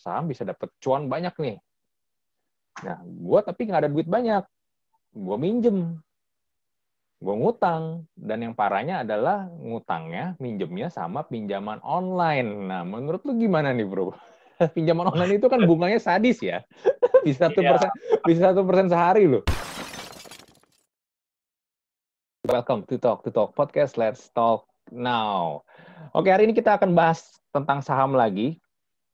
[0.00, 1.56] saham bisa dapat cuan banyak nih.
[2.80, 4.40] Nah, gue tapi nggak ada duit banyak.
[5.12, 6.00] Gue minjem.
[7.20, 8.08] Gue ngutang.
[8.16, 12.48] Dan yang parahnya adalah ngutangnya, minjemnya sama pinjaman online.
[12.72, 14.16] Nah, menurut lu gimana nih, bro?
[14.76, 16.64] pinjaman online itu kan bunganya sadis ya.
[17.26, 17.90] bisa satu persen,
[18.24, 19.44] bisa satu persen sehari loh.
[22.48, 24.00] Welcome to Talk to Talk Podcast.
[24.00, 25.60] Let's talk now.
[26.16, 28.56] Oke, hari ini kita akan bahas tentang saham lagi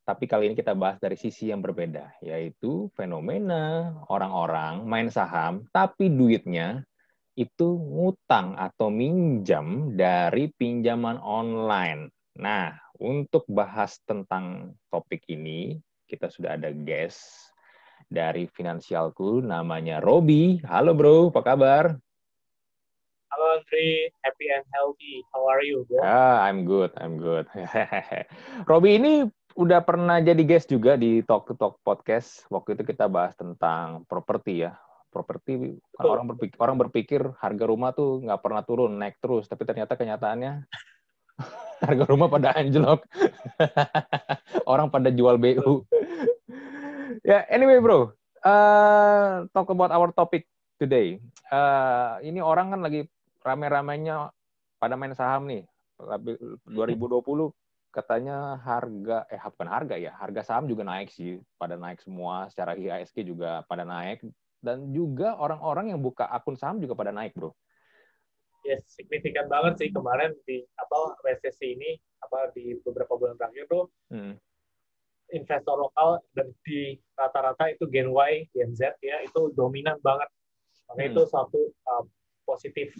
[0.07, 6.07] tapi kali ini kita bahas dari sisi yang berbeda, yaitu fenomena orang-orang main saham, tapi
[6.07, 6.87] duitnya
[7.35, 12.15] itu ngutang atau minjam dari pinjaman online.
[12.39, 12.71] Nah,
[13.03, 15.75] untuk bahas tentang topik ini,
[16.07, 17.51] kita sudah ada guest
[18.07, 20.63] dari Finansialku, namanya Robi.
[20.63, 21.85] Halo bro, apa kabar?
[23.27, 25.27] Halo Andre, happy and healthy.
[25.35, 25.99] How are you, bro?
[25.99, 27.51] Ah, I'm good, I'm good.
[28.71, 32.45] Robi ini udah pernah jadi guest juga di Talk to Talk podcast.
[32.53, 34.77] Waktu itu kita bahas tentang properti ya.
[35.09, 39.97] Properti orang berpikir orang berpikir harga rumah tuh nggak pernah turun, naik terus, tapi ternyata
[39.97, 40.69] kenyataannya
[41.89, 43.09] harga rumah pada anjlok.
[44.71, 45.89] orang pada jual BU.
[47.25, 48.13] ya, yeah, anyway, bro.
[48.45, 50.45] Uh, talk about our topic
[50.77, 51.17] today.
[51.49, 53.09] Uh, ini orang kan lagi
[53.41, 54.29] rame-ramenya
[54.77, 55.65] pada main saham nih.
[55.97, 57.57] 2020
[57.97, 62.77] katanya harga eh bukan harga ya harga saham juga naik sih pada naik semua secara
[62.77, 64.21] IHSG juga pada naik
[64.61, 67.57] dan juga orang-orang yang buka akun saham juga pada naik bro.
[68.69, 73.87] Yes, signifikan banget sih kemarin di apa resesi ini apa di beberapa bulan terakhir tuh
[74.13, 74.35] hmm.
[75.33, 80.29] investor lokal dan di rata-rata itu Gen Y, Gen Z ya itu dominan banget.
[80.91, 81.15] Makanya hmm.
[81.17, 82.05] itu suatu uh,
[82.45, 82.93] positif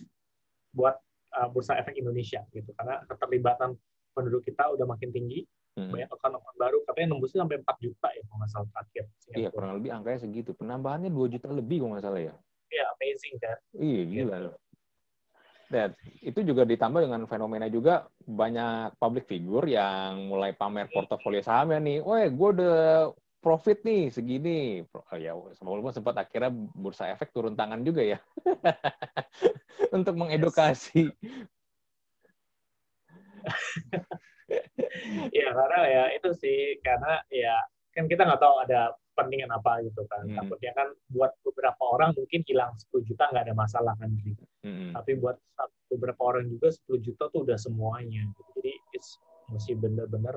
[0.73, 0.97] buat
[1.37, 3.75] uh, bursa efek Indonesia gitu karena keterlibatan
[4.17, 5.45] penduduk kita udah makin tinggi,
[5.77, 5.93] hmm.
[5.93, 9.05] banyak account-account baru, katanya nembusnya sampai 4 juta ya kalau nggak salah terakhir.
[9.37, 10.51] Iya, kurang lebih angkanya segitu.
[10.57, 12.35] Penambahannya 2 juta lebih kalau nggak salah ya.
[12.73, 13.59] Iya, amazing kan.
[13.77, 14.57] Iya, gila loh.
[15.67, 21.83] Dan itu juga ditambah dengan fenomena juga banyak public figure yang mulai pamer portofolio sahamnya
[21.83, 21.99] nih.
[22.07, 23.11] Woi, gue udah
[23.43, 24.87] profit nih segini.
[24.95, 28.19] Oh, ya, walaupun sempat akhirnya bursa efek turun tangan juga ya.
[29.97, 31.11] Untuk mengedukasi
[35.39, 37.55] ya karena ya itu sih karena ya
[37.97, 40.37] kan kita nggak tahu ada pentingan apa gitu kan hmm.
[40.37, 44.93] takutnya kan buat beberapa orang mungkin hilang 10 juta nggak ada masalah kan gitu hmm.
[44.93, 45.41] tapi buat
[45.89, 48.51] beberapa orang juga 10 juta tuh udah semuanya gitu.
[48.61, 49.17] jadi it's
[49.49, 50.37] mesti bener-bener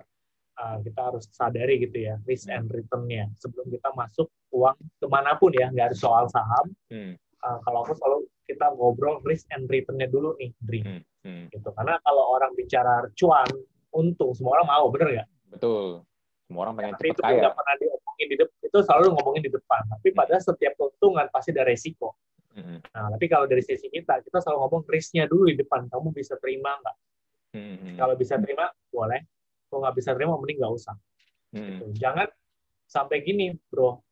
[0.56, 2.56] uh, kita harus sadari gitu ya risk hmm.
[2.56, 7.14] and returnnya sebelum kita masuk uang ke mana pun ya nggak harus soal saham hmm.
[7.44, 8.18] uh, kalau aku selalu
[8.59, 11.00] kita ngobrol risk and returnnya dulu nih Dri hmm.
[11.24, 11.47] Hmm.
[11.47, 13.47] gitu karena kalau orang bicara cuan
[13.96, 16.03] untung semua orang mau bener nggak betul
[16.44, 19.52] semua orang pengen cepat itu kaya itu pernah diomongin di depan itu selalu ngomongin di
[19.56, 20.19] depan tapi hmm.
[20.19, 22.19] pada setiap keuntungan pasti ada resiko
[22.52, 22.78] hmm.
[22.92, 26.36] nah tapi kalau dari sisi kita kita selalu ngomong risknya dulu di depan kamu bisa
[26.44, 26.96] terima nggak
[27.56, 27.96] hmm.
[27.96, 29.24] kalau bisa terima boleh
[29.72, 30.96] kalau nggak bisa terima mending nggak usah
[31.56, 31.64] hmm.
[31.64, 31.86] gitu.
[31.96, 32.28] jangan
[32.92, 34.03] sampai gini bro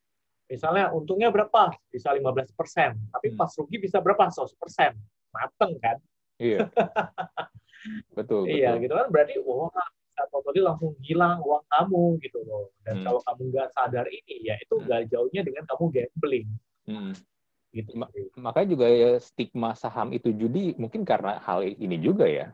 [0.47, 3.37] misalnya untungnya berapa bisa 15 persen tapi hmm.
[3.37, 4.91] pas rugi bisa berapa 100 persen
[5.31, 5.99] mateng kan
[6.37, 6.69] Iya.
[8.17, 9.73] betul, Iya, gitu kan berarti wah
[10.17, 12.73] atau tadi langsung hilang uang kamu gitu loh.
[12.81, 13.05] Dan hmm.
[13.05, 14.85] kalau kamu nggak sadar ini ya itu hmm.
[14.85, 15.11] nggak hmm.
[15.13, 16.47] jauhnya dengan kamu gambling.
[16.89, 17.13] Hmm.
[17.73, 17.89] Gitu.
[17.93, 18.07] Ma
[18.37, 22.49] makanya juga ya stigma saham itu judi mungkin karena hal ini juga ya.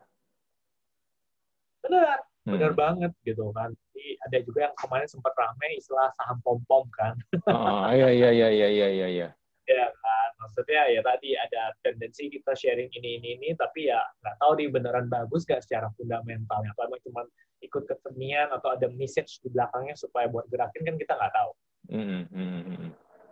[1.84, 2.54] Benar, hmm.
[2.56, 3.72] benar banget gitu kan.
[3.92, 7.16] Jadi ada juga yang kemarin sempat ramai istilah saham pom pom kan.
[7.50, 9.30] Oh iya iya iya iya iya iya
[9.64, 14.36] ya kan maksudnya ya tadi ada tendensi kita sharing ini ini ini tapi ya nggak
[14.40, 17.22] tahu di beneran bagus gak secara fundamental atau emang cuma
[17.64, 21.52] ikut kesenian atau ada message di belakangnya supaya buat gerakin kan kita nggak tahu
[21.96, 22.88] mm -hmm.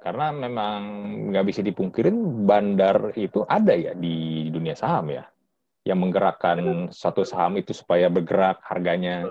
[0.07, 0.79] karena memang
[1.35, 5.27] nggak bisa dipungkirin bandar itu ada ya di dunia saham ya
[5.81, 9.25] yang menggerakkan satu saham itu supaya bergerak harganya.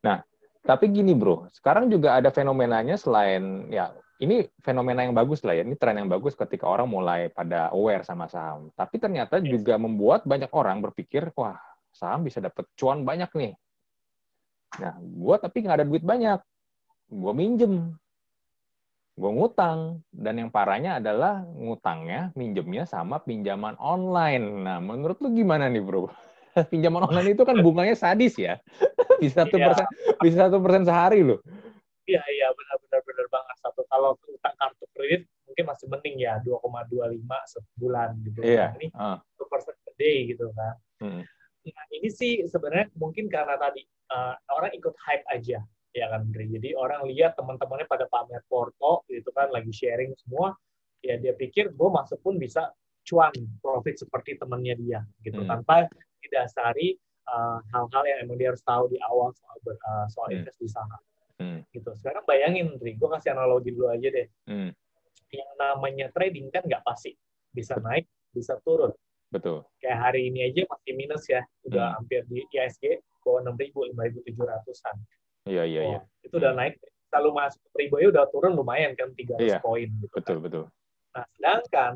[0.00, 0.24] Nah,
[0.64, 5.62] tapi gini bro, sekarang juga ada fenomenanya selain ya ini fenomena yang bagus lah ya,
[5.64, 8.72] ini tren yang bagus ketika orang mulai pada aware sama saham.
[8.72, 11.60] Tapi ternyata juga membuat banyak orang berpikir, wah
[11.92, 13.52] saham bisa dapat cuan banyak nih.
[14.80, 16.40] Nah, gue tapi nggak ada duit banyak,
[17.12, 17.92] gue minjem,
[19.16, 24.44] gue ngutang, dan yang parahnya adalah ngutangnya, minjemnya sama pinjaman online.
[24.60, 26.12] Nah, menurut lu gimana nih bro?
[26.72, 28.60] pinjaman online itu kan bunganya sadis ya.
[29.22, 29.72] bisa satu iya.
[29.72, 29.86] persen,
[30.20, 31.40] bisa satu persen sehari loh.
[32.06, 36.38] Iya iya benar benar benar banget satu kalau utang kartu kredit mungkin masih mending ya
[36.46, 37.18] 2,25
[37.50, 38.38] sebulan gitu.
[38.46, 38.76] Iya.
[38.78, 40.74] Ini satu persen per day gitu kan.
[41.02, 41.22] Hmm.
[41.66, 43.82] Nah, ini sih sebenarnya mungkin karena tadi
[44.14, 45.58] uh, orang ikut hype aja,
[45.96, 46.52] ya kan Gri.
[46.52, 50.52] Jadi orang lihat teman-temannya pada pamer porto gitu kan lagi sharing semua,
[51.00, 52.68] ya dia pikir gue masuk pun bisa
[53.06, 53.32] cuan
[53.64, 55.48] profit seperti temannya dia gitu hmm.
[55.48, 55.86] tanpa
[56.20, 60.28] didasari eh, hal-hal uh, yang emang dia harus tahu di awal soal ber, uh, soal
[60.28, 60.36] hmm.
[60.42, 61.02] invest di saham.
[61.36, 61.60] Hmm.
[61.72, 61.90] Gitu.
[61.96, 64.28] Sekarang bayangin Gri, gue kasih analogi dulu aja deh.
[64.50, 64.70] Hmm.
[65.32, 67.14] Yang namanya trading kan nggak pasti,
[67.54, 68.04] bisa naik,
[68.34, 68.92] bisa turun.
[69.30, 69.66] Betul.
[69.82, 71.96] Kayak hari ini aja masih minus ya, udah hmm.
[71.98, 73.90] hampir di ISG bawah 6.000,
[74.22, 74.96] 5.700-an.
[75.46, 76.00] Iya iya iya.
[76.26, 76.82] Itu udah naik.
[77.06, 79.58] Kalau masuk ribu ya udah turun lumayan kan tiga ratus iya.
[79.62, 79.88] poin.
[79.88, 80.44] Gitu betul kan.
[80.44, 80.64] betul.
[81.14, 81.92] Nah sedangkan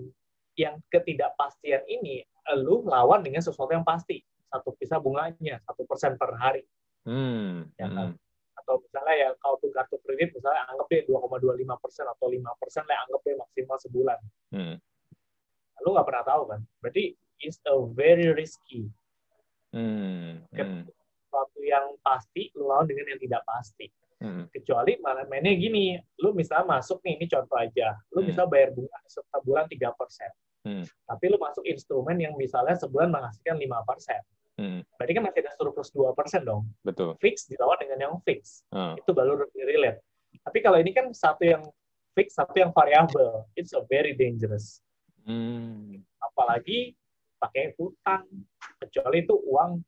[0.55, 2.23] yang ketidakpastian ini,
[2.62, 4.23] lu lawan dengan sesuatu yang pasti.
[4.50, 6.62] Satu pisah bunganya satu persen per hari.
[7.06, 7.70] Hmm.
[7.79, 8.14] Ya kan?
[8.14, 8.58] Hmm.
[8.58, 12.82] Atau misalnya ya kalau tuh kartu kredit misalnya anggap deh 2,25 persen atau 5 persen
[12.87, 14.19] lah anggap deh maksimal sebulan.
[14.55, 14.75] Hmm
[15.85, 17.05] lu nggak pernah tahu kan berarti
[17.41, 18.88] it's a very risky
[19.73, 20.44] hmm.
[20.52, 20.85] hmm.
[21.30, 23.86] Sesuatu yang pasti lu lawan dengan yang tidak pasti
[24.18, 24.50] hmm.
[24.50, 28.28] kecuali malah mainnya gini lu misalnya masuk nih ini contoh aja lu hmm.
[28.34, 30.26] bisa bayar bunga setiap bulan tiga persen
[30.66, 30.82] hmm.
[31.06, 34.18] tapi lu masuk instrumen yang misalnya sebulan menghasilkan lima persen
[34.60, 34.84] Hmm.
[35.00, 36.68] Berarti kan masih ada surplus dua persen dong.
[36.84, 37.16] Betul.
[37.16, 38.60] Fix dilawan dengan yang fix.
[38.68, 38.92] Hmm.
[39.00, 40.04] Itu baru relate.
[40.44, 41.64] Tapi kalau ini kan satu yang
[42.12, 43.48] fix, satu yang variabel.
[43.56, 44.84] It's a very dangerous.
[45.24, 46.04] Hmm.
[46.20, 46.92] Apalagi
[47.40, 48.28] pakai hutang,
[48.84, 49.80] kecuali itu uang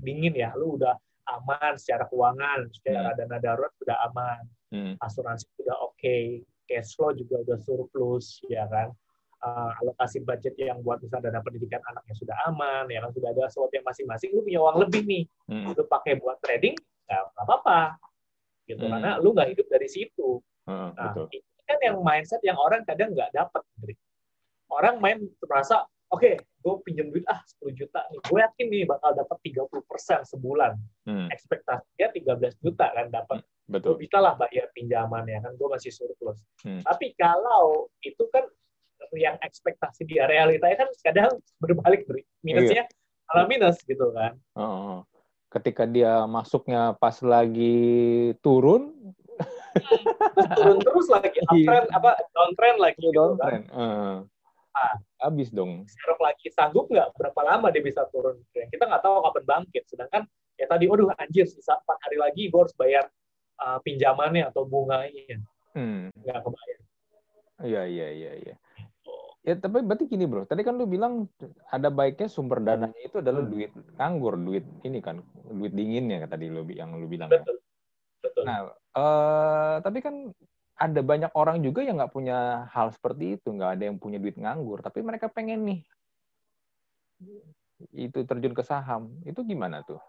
[0.00, 0.96] dingin ya, lu udah
[1.38, 3.18] aman secara keuangan, secara hmm.
[3.22, 4.42] dana darurat sudah aman,
[4.74, 4.94] hmm.
[4.98, 8.90] asuransi sudah oke, okay, cash flow juga udah surplus, ya kan.
[9.40, 13.48] Uh, alokasi budget yang buat misalnya dana pendidikan anaknya sudah aman, ya kan sudah ada
[13.48, 15.72] yang masing-masing, lu punya uang lebih nih, hmm.
[15.72, 16.76] lu pakai buat trading,
[17.08, 17.96] ya nggak apa-apa,
[18.68, 18.92] gitu hmm.
[18.92, 20.44] karena lu nggak hidup dari situ.
[20.68, 21.32] Hmm, nah, betul.
[21.32, 23.64] ini kan yang mindset yang orang kadang nggak dapat,
[24.68, 28.84] orang main merasa oke okay, gue pinjam duit ah 10 juta nih gue yakin nih
[28.84, 30.72] bakal dapat 30% sebulan
[31.08, 31.28] hmm.
[31.32, 35.68] ekspektasinya 13 juta kan dapat hmm, betul gue bisa lah bayar pinjaman ya kan gue
[35.72, 36.84] masih surplus hmm.
[36.84, 38.44] tapi kalau itu kan
[39.16, 43.26] yang ekspektasi dia realitanya kan kadang berbalik dari minusnya iya.
[43.32, 45.02] malah minus gitu kan oh,
[45.48, 48.92] ketika dia masuknya pas lagi turun
[49.80, 51.96] hmm, turun terus lagi uptrend iya.
[51.96, 53.80] apa downtrend lagi gitu downtrend kan.
[53.80, 54.16] uh
[55.20, 55.84] habis dong.
[55.86, 58.38] Serok lagi sanggup nggak berapa lama dia bisa turun?
[58.52, 59.84] Kita nggak tahu kapan bangkit.
[59.90, 60.22] Sedangkan
[60.56, 63.04] ya tadi, waduh anjir sisa empat hari lagi gue harus bayar
[63.60, 65.38] uh, pinjamannya atau bunganya.
[65.74, 66.08] Hmm.
[66.22, 66.80] Nggak kebayar.
[67.60, 68.54] Iya iya iya iya.
[69.40, 71.24] Ya tapi berarti gini bro, tadi kan lu bilang
[71.72, 73.50] ada baiknya sumber dananya itu adalah hmm.
[73.50, 77.32] duit nganggur, duit ini kan, duit dinginnya tadi lu yang lu bilang.
[77.32, 77.56] Betul.
[78.20, 78.44] Betul.
[78.44, 78.68] Nah,
[79.00, 80.28] uh, tapi kan
[80.80, 84.40] ada banyak orang juga yang nggak punya hal seperti itu, nggak ada yang punya duit
[84.40, 85.80] nganggur, tapi mereka pengen nih
[87.92, 90.00] itu terjun ke saham, itu gimana tuh?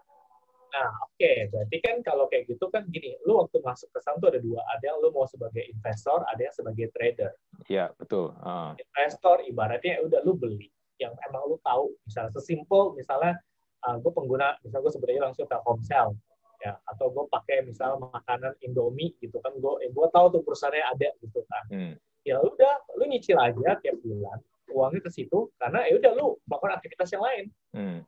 [0.72, 1.52] Nah, oke, okay.
[1.52, 4.64] berarti kan kalau kayak gitu kan gini, lu waktu masuk ke saham tuh ada dua,
[4.72, 7.36] ada yang lu mau sebagai investor, ada yang sebagai trader.
[7.68, 8.32] Iya, betul.
[8.40, 8.72] Uh.
[8.80, 13.36] Investor ibaratnya ya udah lu beli yang emang lu tahu, misalnya sesimpel misalnya
[13.84, 16.16] uh, gue pengguna, misalnya gue sebenarnya langsung Telkomsel,
[16.62, 20.84] ya atau gue pakai misal makanan Indomie gitu kan gue eh, gue tahu tuh perusahaannya
[20.94, 21.94] ada gitu kan hmm.
[22.22, 24.38] ya udah lu nyicil aja tiap bulan
[24.70, 27.44] uangnya ke situ karena ya udah lu melakukan aktivitas yang lain
[27.74, 27.98] hmm.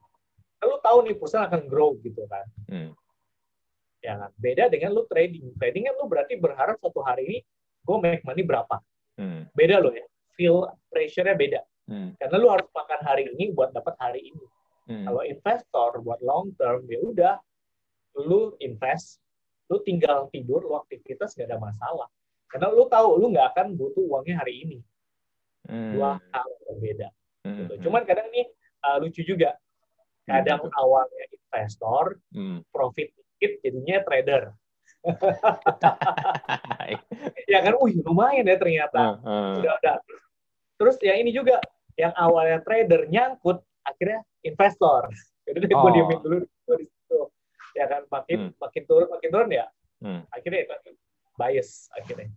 [0.71, 2.91] lu tahu nih perusahaan akan grow gitu kan hmm.
[4.07, 7.39] ya kan beda dengan lu trading trading kan lu berarti berharap satu hari ini
[7.83, 8.79] gue make money berapa
[9.19, 9.51] hmm.
[9.51, 10.07] beda lo ya
[10.39, 10.63] feel
[10.95, 12.23] pressure-nya beda hmm.
[12.23, 14.47] karena lu harus makan hari ini buat dapat hari ini
[14.95, 15.11] hmm.
[15.11, 17.35] kalau investor buat long term ya udah
[18.19, 19.19] lu invest,
[19.71, 22.09] lu tinggal tidur, lu aktivitas nggak ada masalah.
[22.47, 24.79] Karena lu tahu lu nggak akan butuh uangnya hari ini.
[25.67, 25.99] Hmm.
[25.99, 27.09] Dua hal berbeda.
[27.43, 27.67] Hmm.
[27.67, 27.89] Gitu.
[27.89, 28.47] Cuman kadang nih
[28.87, 29.59] uh, lucu juga.
[30.25, 30.81] Kadang hmm.
[30.81, 32.65] awalnya investor, hmm.
[32.71, 34.43] profit dikit jadinya trader.
[37.53, 39.21] ya kan, wih lumayan ya ternyata.
[39.21, 39.53] Uh, uh.
[39.61, 39.97] Udah, udah.
[40.81, 41.61] Terus yang ini juga,
[41.99, 45.13] yang awalnya trader nyangkut, akhirnya investor.
[45.45, 45.81] Jadi oh.
[45.85, 46.77] gue diemin dulu, gue
[47.75, 48.53] ya kan makin hmm.
[48.63, 49.67] makin turun makin turun ya
[50.01, 50.23] hmm.
[50.31, 50.95] akhirnya itu
[51.35, 52.31] bias akhirnya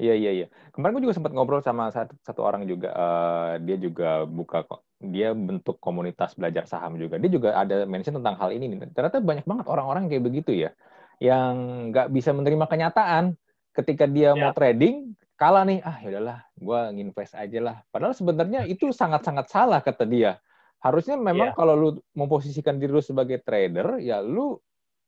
[0.00, 0.46] Iya iya iya.
[0.72, 2.88] Kemarin gue juga sempat ngobrol sama satu, satu orang juga.
[2.96, 4.80] Uh, dia juga buka kok.
[4.96, 7.20] Dia bentuk komunitas belajar saham juga.
[7.20, 8.72] Dia juga ada mention tentang hal ini.
[8.72, 8.88] Nih.
[8.96, 10.72] Ternyata banyak banget orang-orang kayak begitu ya,
[11.20, 11.52] yang
[11.92, 13.36] nggak bisa menerima kenyataan.
[13.76, 14.40] Ketika dia ya.
[14.40, 15.84] mau trading, kalah nih.
[15.84, 17.76] Ah yaudahlah, gue nginvest aja lah.
[17.92, 20.40] Padahal sebenarnya itu sangat-sangat salah kata dia.
[20.80, 21.54] Harusnya memang ya.
[21.54, 24.56] kalau lu memposisikan diri lu sebagai trader, ya lu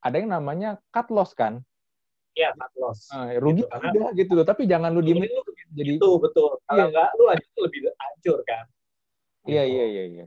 [0.03, 1.63] ada yang namanya cut loss kan?
[2.35, 3.07] Iya, cut loss.
[3.15, 5.41] Nah, rugi gitu, udah gitu loh, tapi jangan lu diem lu
[5.73, 6.61] jadi itu betul.
[6.69, 6.89] Kalau iya.
[6.91, 8.65] enggak lu aja lebih hancur kan.
[9.49, 9.73] Iya, gitu.
[9.73, 10.25] iya, iya, iya.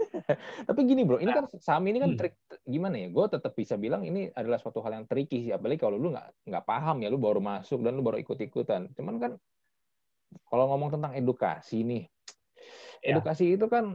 [0.68, 2.18] Tapi gini bro, ini kan saham ini kan hmm.
[2.18, 2.34] trik
[2.64, 3.08] gimana ya?
[3.12, 5.52] Gue tetap bisa bilang ini adalah suatu hal yang tricky sih.
[5.52, 8.88] Apalagi kalau lu nggak nggak paham ya, lu baru masuk dan lu baru ikut-ikutan.
[8.96, 9.32] Cuman kan
[10.48, 12.04] kalau ngomong tentang edukasi nih,
[13.02, 13.18] ya.
[13.18, 13.92] edukasi itu kan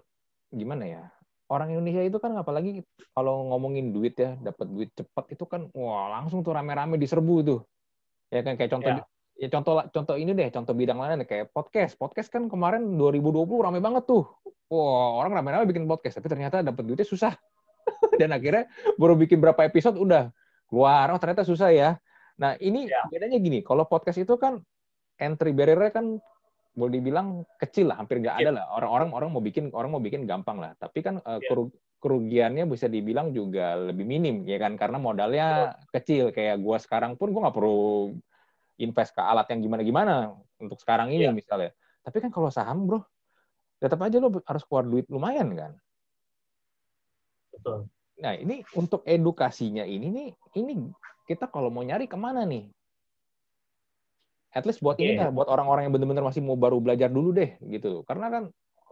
[0.54, 1.04] gimana ya?
[1.46, 2.82] Orang Indonesia itu kan apalagi
[3.14, 7.60] kalau ngomongin duit ya, dapat duit cepat itu kan wah langsung tuh rame-rame diserbu tuh.
[8.34, 9.06] Ya kan kayak contoh ya.
[9.38, 11.94] ya contoh contoh ini deh, contoh bidang lain kayak podcast.
[12.02, 14.26] Podcast kan kemarin 2020 rame banget tuh.
[14.74, 17.38] Wah, orang rame-rame bikin podcast, tapi ternyata dapat duitnya susah.
[18.20, 18.66] Dan akhirnya
[18.98, 20.34] baru bikin berapa episode udah
[20.66, 21.90] keluar, oh ternyata susah ya.
[22.42, 23.06] Nah, ini ya.
[23.08, 24.60] bedanya gini, kalau podcast itu kan
[25.22, 26.20] entry barrier-nya kan
[26.76, 28.66] boleh dibilang kecil lah, hampir nggak ada lah.
[28.76, 30.76] Orang-orang orang mau bikin orang mau bikin gampang lah.
[30.76, 31.40] Tapi kan uh,
[32.04, 36.36] kerugiannya bisa dibilang juga lebih minim ya kan karena modalnya kecil.
[36.36, 38.12] Kayak gua sekarang pun gua nggak perlu
[38.76, 41.32] invest ke alat yang gimana-gimana untuk sekarang ini ya.
[41.32, 41.72] misalnya.
[42.04, 43.02] Tapi kan kalau saham, bro,
[43.80, 45.72] tetap aja lo harus keluar duit lumayan kan.
[47.56, 47.88] Betul.
[48.20, 50.30] Nah ini untuk edukasinya ini nih,
[50.60, 50.92] ini
[51.24, 52.68] kita kalau mau nyari ke mana nih?
[54.56, 55.04] At least buat yeah.
[55.04, 58.08] ini dah, buat orang-orang yang benar-benar masih mau baru belajar dulu deh gitu.
[58.08, 58.44] Karena kan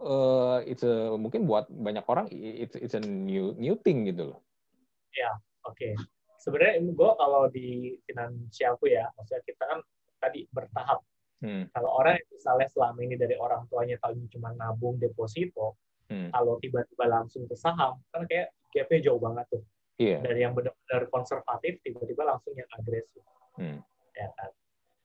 [0.04, 4.40] uh, it's a, mungkin buat banyak orang it's it's a new new thing gitu loh.
[5.16, 5.74] Ya, yeah, oke.
[5.74, 5.92] Okay.
[6.44, 9.80] Sebenarnya gue kalau di finansialku ya, maksudnya kita kan
[10.20, 11.00] tadi bertahap.
[11.40, 11.64] Hmm.
[11.72, 15.80] Kalau orang yang misalnya selama ini dari orang tuanya tahu cuma nabung deposito,
[16.12, 16.28] hmm.
[16.36, 19.64] kalau tiba-tiba langsung ke saham, kan kayak gapnya jauh banget tuh.
[19.96, 20.20] Yeah.
[20.20, 23.24] Dari yang benar-benar konservatif, tiba-tiba langsung yang agresif.
[23.56, 23.80] Hmm.
[24.12, 24.50] Ya kan?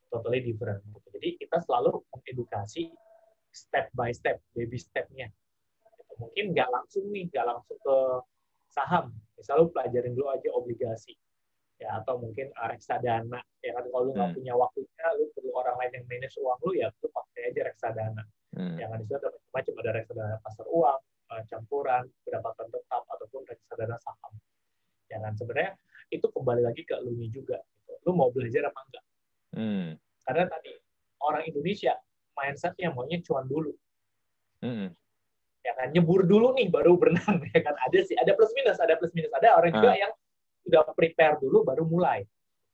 [0.10, 0.82] Totally different.
[1.14, 2.94] Jadi kita selalu mengedukasi
[3.50, 5.30] step by step, baby stepnya.
[6.20, 7.98] Mungkin nggak langsung nih, nggak langsung ke
[8.70, 9.16] saham.
[9.40, 11.16] Misalnya lu pelajarin dulu aja obligasi,
[11.80, 13.40] ya atau mungkin reksadana.
[13.64, 14.38] Ya kan kalau lu nggak hmm.
[14.38, 18.24] punya waktunya, lu perlu orang lain yang manage uang lu, ya lu pakai aja reksadana.
[18.54, 18.76] Hmm.
[18.76, 21.00] Yang ada ada macam-macam ada reksadana pasar uang,
[21.32, 24.34] eh, campuran, pendapatan tetap ataupun reksadana saham.
[25.10, 25.74] Ya kan sebenarnya
[26.14, 27.58] itu kembali lagi ke lu juga.
[27.64, 27.94] Gitu.
[28.06, 29.06] Lu mau belajar apa enggak?
[29.60, 30.00] Hmm.
[30.24, 30.72] Karena tadi
[31.20, 31.92] orang Indonesia
[32.32, 33.76] mindsetnya maunya cuan dulu.
[34.64, 34.96] Hmm.
[35.60, 38.96] Ya kan nyebur dulu nih baru berenang ya kan ada sih ada plus minus ada
[38.96, 39.80] plus minus ada orang hmm.
[39.84, 40.14] juga yang
[40.64, 42.24] sudah prepare dulu baru mulai.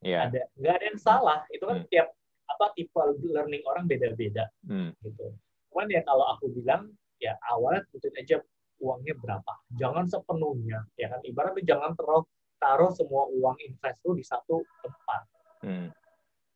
[0.05, 0.29] Yeah.
[0.29, 1.89] Ada nggak ada yang salah itu kan hmm.
[1.89, 2.13] tiap
[2.45, 4.93] apa tipe learning orang beda-beda hmm.
[5.01, 5.33] gitu.
[5.73, 8.37] Cuman ya kalau aku bilang ya awalnya tentu aja
[8.77, 9.53] uangnya berapa.
[9.81, 12.29] Jangan sepenuhnya ya kan ibaratnya jangan terlalu
[12.61, 15.21] taruh semua uang invest lu di satu tempat.
[15.65, 15.89] Hmm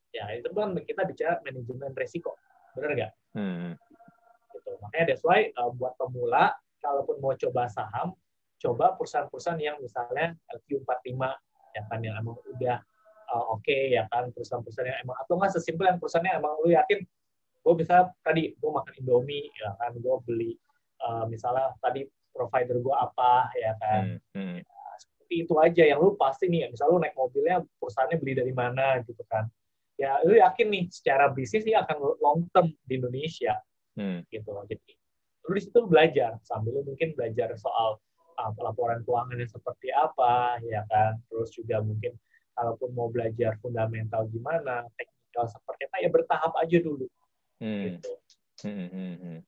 [0.10, 2.34] ya itu kan kita bicara manajemen resiko
[2.74, 3.74] benar nggak hmm.
[4.56, 8.16] gitu makanya that's why uh, buat pemula kalaupun mau coba saham
[8.60, 11.16] coba perusahaan-perusahaan yang misalnya LQ45
[11.76, 12.78] ya kan yang emang udah
[13.32, 16.70] uh, oke okay, ya kan perusahaan-perusahaan yang emang atau nggak sesimpel yang perusahaannya emang lu
[16.74, 17.00] yakin
[17.60, 20.52] gue bisa tadi gue makan Indomie ya kan gue beli
[21.06, 24.60] uh, misalnya tadi provider gue apa ya kan hmm, hmm.
[24.64, 28.54] Ya, seperti itu aja yang lu pasti nih misalnya lu naik mobilnya perusahaannya beli dari
[28.56, 29.48] mana gitu kan
[30.00, 33.60] ya lu yakin nih secara bisnis sih akan long term di Indonesia
[34.00, 34.24] hmm.
[34.32, 34.92] gitu jadi
[35.44, 38.00] lu di situ belajar sambil lu mungkin belajar soal
[38.40, 42.16] uh, laporan keuangannya seperti apa ya kan terus juga mungkin
[42.56, 47.08] kalaupun mau belajar fundamental gimana teknikal seperti apa ya bertahap aja dulu
[47.60, 48.00] hmm.
[48.00, 48.12] gitu
[48.64, 49.40] hmm, hmm, hmm.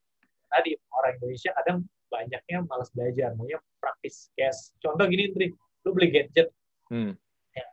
[0.52, 1.78] tadi orang Indonesia kadang
[2.12, 5.48] banyaknya malas belajar maunya praktis cash contoh gini Tri
[5.88, 6.52] lu beli gadget
[6.92, 7.16] hmm.
[7.56, 7.66] ya,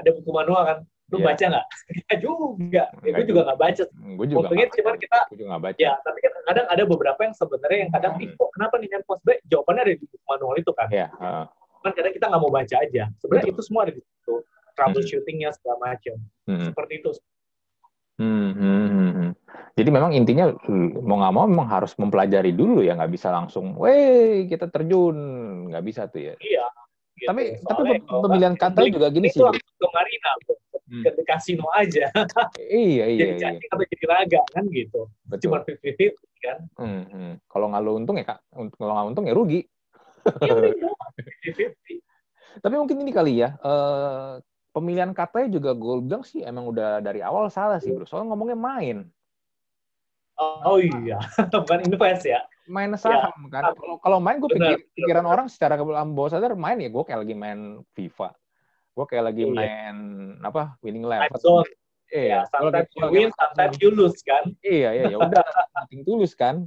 [0.00, 1.26] ada buku manual kan Lu yeah.
[1.32, 1.66] baca nggak?
[2.08, 2.84] Ya juga.
[3.00, 3.84] Ya, gue juga nggak baca.
[3.88, 5.20] Gue juga cuman kita.
[5.32, 5.78] Gue juga baca.
[5.80, 8.36] Ya, tapi kan kadang ada beberapa yang sebenarnya yang kadang, hmm.
[8.36, 10.88] kok kenapa nih handphone sebenarnya jawabannya ada di buku manual itu kan.
[10.92, 11.08] Iya.
[11.08, 11.10] Yeah.
[11.20, 11.46] Uh.
[11.78, 13.04] Kan kadang kita nggak mau baca aja.
[13.20, 14.34] Sebenarnya itu semua ada di situ.
[14.76, 16.16] Troubleshootingnya segala macam.
[16.44, 16.66] Hmm.
[16.70, 17.10] Seperti itu.
[18.18, 19.30] Hmm, hmm, hmm, hmm.
[19.78, 20.50] Jadi memang intinya
[21.06, 25.14] mau nggak mau memang harus mempelajari dulu ya nggak bisa langsung, weh kita terjun
[25.70, 26.34] nggak bisa tuh ya.
[26.42, 26.66] Iya.
[27.14, 27.30] Gitu.
[27.30, 29.38] Tapi Soalnya tapi pemilihan kata juga gini sih.
[29.42, 30.30] Itu Marina,
[30.88, 31.04] hmm.
[31.04, 32.08] ke kasino aja.
[32.72, 33.36] iya iya.
[33.36, 33.68] jadi iya.
[33.68, 35.06] atau jadi raga kan gitu.
[35.28, 35.40] Betul.
[35.44, 36.58] Cuma fifty kan.
[36.80, 37.32] Hmm, hmm.
[37.46, 39.60] Kalau nggak lo untung ya kak, kalau nggak untung ya rugi.
[40.42, 40.54] Iya
[42.64, 43.54] Tapi mungkin ini kali ya.
[43.62, 44.42] Uh,
[44.74, 48.08] pemilihan katanya juga gue bilang sih emang udah dari awal salah sih bro.
[48.08, 48.98] Soalnya ngomongnya main.
[50.38, 51.18] Oh, oh iya,
[51.50, 52.46] bukan invest ya.
[52.70, 53.58] Main saham ya.
[53.58, 53.62] kan.
[53.74, 57.34] Kalau kalau main gue pikir pikiran orang secara bawah sadar main ya gue kayak lagi
[57.34, 58.30] main FIFA
[58.98, 59.54] gue kayak lagi iya.
[59.54, 59.96] main
[60.42, 61.62] apa winning level
[62.10, 65.42] iya ya, sometimes you win sometimes you lose kan iya iya ya udah
[65.86, 66.66] penting tulus kan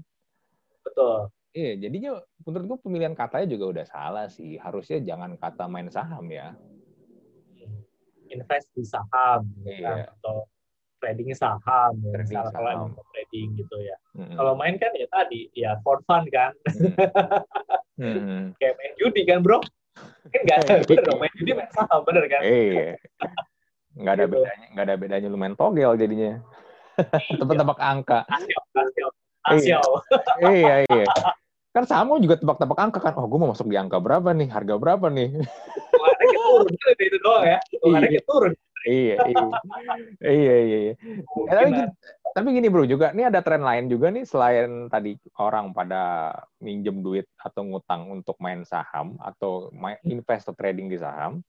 [0.88, 5.92] betul iya jadinya menurut gue pemilihan katanya juga udah salah sih harusnya jangan kata main
[5.92, 6.56] saham ya
[8.32, 9.76] invest di saham gitu kan?
[9.76, 9.92] iya.
[10.08, 10.16] kan?
[10.16, 10.38] atau
[11.04, 12.90] trading saham ya trading misalnya saham.
[12.96, 14.36] kalau trading gitu ya hmm.
[14.40, 16.56] kalau main kan ya tadi ya for fun kan
[18.00, 18.16] hmm.
[18.16, 18.44] hmm.
[18.64, 19.60] kayak main judi kan bro
[20.30, 22.42] kan nggak ada bener dong main judi main saham bener kan?
[22.46, 22.90] Iya.
[23.98, 24.34] Nggak ada gitu.
[24.38, 26.32] bedanya nggak ada bedanya lu main togel jadinya.
[27.02, 27.38] Iya.
[27.42, 28.20] tebak-tebak angka.
[28.30, 29.10] Asio, asio,
[29.48, 29.80] asio.
[30.54, 31.06] iya iya.
[31.72, 33.14] Kan sama juga tebak-tebak angka kan.
[33.18, 34.48] Oh gue mau masuk di angka berapa nih?
[34.52, 35.40] Harga berapa nih?
[35.96, 37.58] Tuhannya turun itu doang ya.
[37.80, 38.22] Tuhannya iya.
[38.28, 38.54] turun
[38.86, 39.46] iya iya
[40.26, 40.94] iya iya, iya.
[41.50, 41.72] tapi,
[42.34, 47.02] tapi gini bro juga ini ada tren lain juga nih selain tadi orang pada minjem
[47.04, 51.44] duit atau ngutang untuk main saham atau main invest atau trading di saham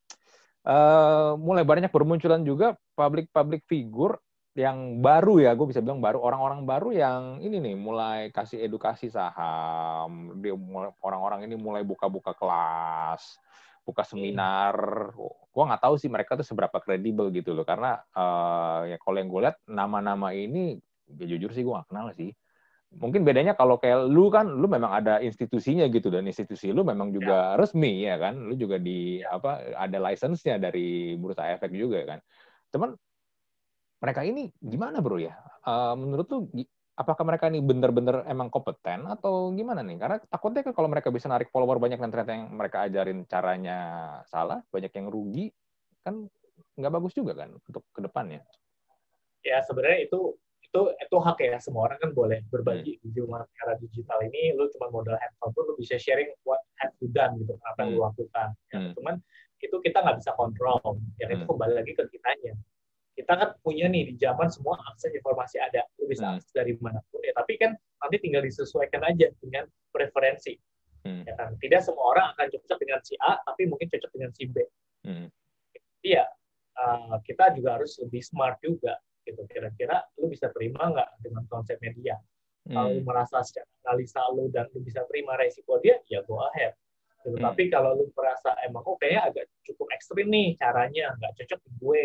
[0.67, 4.19] uh, mulai banyak bermunculan juga public public figure
[4.53, 9.09] yang baru ya, gue bisa bilang baru orang-orang baru yang ini nih mulai kasih edukasi
[9.09, 10.53] saham, dia
[11.01, 13.41] orang-orang ini mulai buka-buka kelas,
[13.83, 14.75] buka seminar.
[15.53, 19.29] Gue nggak tahu sih mereka tuh seberapa kredibel gitu loh, karena uh, ya kalau yang
[19.29, 20.79] gue lihat nama-nama ini,
[21.19, 22.31] ya jujur sih gue nggak kenal sih.
[22.93, 27.09] Mungkin bedanya kalau kayak lu kan, lu memang ada institusinya gitu dan institusi lu memang
[27.09, 27.59] juga ya.
[27.61, 32.19] resmi ya kan, lu juga di apa ada license-nya dari bursa efek juga kan.
[32.69, 32.93] Cuman
[34.03, 35.33] mereka ini gimana bro ya?
[35.65, 36.51] Uh, menurut tuh
[36.93, 39.97] apakah mereka ini benar-benar emang kompeten atau gimana nih?
[39.97, 43.79] Karena takutnya kan kalau mereka bisa narik follower banyak dan ternyata yang mereka ajarin caranya
[44.29, 45.49] salah, banyak yang rugi,
[46.05, 46.29] kan
[46.77, 48.45] nggak bagus juga kan untuk ke depannya.
[49.43, 50.37] Ya sebenarnya itu
[50.73, 53.13] itu itu hak ya semua orang kan boleh berbagi hmm.
[53.13, 53.21] di
[53.61, 57.37] era digital ini lu cuma modal handphone tuh lu bisa sharing what have you done
[57.37, 57.97] gitu apa yang hmm.
[58.01, 58.93] lu lakukan ya, hmm.
[58.97, 59.15] cuman
[59.61, 60.81] itu kita nggak bisa kontrol
[61.21, 61.51] ya itu hmm.
[61.51, 62.57] kembali lagi ke kitanya
[63.13, 66.35] kita kan punya nih di zaman semua akses informasi ada lu bisa hmm.
[66.41, 70.57] akses dari mana pun ya tapi kan nanti tinggal disesuaikan aja dengan preferensi
[71.05, 71.29] hmm.
[71.29, 74.45] ya kan tidak semua orang akan cocok dengan si A tapi mungkin cocok dengan si
[74.49, 74.57] B
[75.05, 75.29] hmm.
[76.09, 76.25] iya
[76.81, 81.77] uh, kita juga harus lebih smart juga gitu kira-kira lu bisa terima nggak dengan konsep
[81.85, 82.17] media
[82.67, 82.75] hmm.
[82.75, 86.75] kalau lu merasa secara analisa lu dan lu bisa terima resiko dia ya go ahead
[87.23, 87.37] gitu.
[87.37, 87.45] hmm.
[87.45, 91.71] tapi kalau lu merasa emang oh kayaknya agak cukup ekstrim nih caranya nggak cocok di
[91.77, 92.05] gue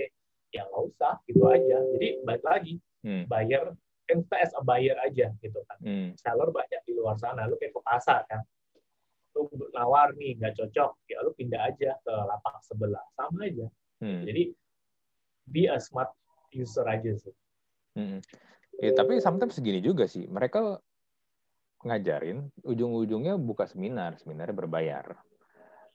[0.52, 3.24] ya nggak usah gitu aja jadi balik lagi hmm.
[3.28, 3.76] buyer
[4.08, 6.08] kan kita as a buyer aja gitu kan hmm.
[6.16, 8.42] seller banyak di luar sana lu kayak ke pasar kan
[9.36, 13.68] lu nawar nih nggak cocok ya lu pindah aja ke lapak sebelah sama aja
[14.00, 14.24] hmm.
[14.24, 14.44] jadi
[15.48, 16.12] be a smart
[16.56, 17.36] user aja sih
[18.00, 18.24] hmm.
[18.80, 20.80] ya, tapi sometimes segini juga sih mereka
[21.86, 25.06] ngajarin ujung-ujungnya buka seminar seminarnya berbayar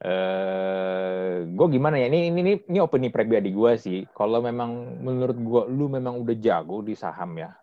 [0.03, 2.11] Uh, eh, gue gimana ya?
[2.11, 4.03] Ini ini ini opini pribadi gue sih.
[4.11, 7.55] Kalau memang menurut gue lu memang udah jago di saham ya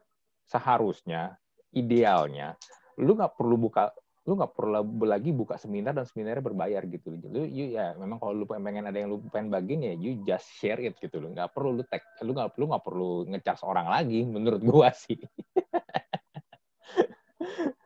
[0.50, 1.38] seharusnya
[1.70, 2.58] idealnya
[2.98, 3.94] lu nggak perlu buka
[4.28, 7.18] lu nggak perlu lagi buka seminar dan seminarnya berbayar gitu.
[7.18, 10.46] Lu you, ya memang kalau lu pengen ada yang lu pengen bagiin ya you just
[10.60, 13.90] share it gitu lu nggak perlu lu tag lu nggak perlu nggak perlu ngecas orang
[13.90, 15.18] lagi menurut gue sih